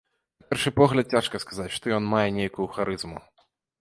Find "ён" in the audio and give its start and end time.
1.99-2.03